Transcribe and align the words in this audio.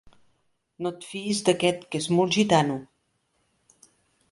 No 0.85 0.91
et 0.99 1.05
fiïs 1.09 1.41
d'aquest, 1.51 1.85
que 1.93 2.01
és 2.05 2.09
molt 2.21 2.35
gitano. 2.39 2.81